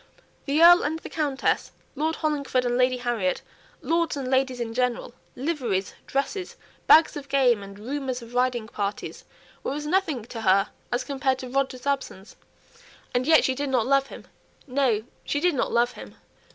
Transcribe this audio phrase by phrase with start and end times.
[0.45, 3.43] The Earl and the Countess, Lord Hollingford and Lady Harriet,
[3.83, 6.55] lords and ladies in general, liveries, dresses,
[6.87, 9.25] bags of game, and rumours of riding parties,
[9.63, 10.69] were as nothing to her
[11.05, 12.35] compared to Roger's absence.
[13.13, 14.25] And yet she did not love him.
[14.65, 16.15] No, she did not love him.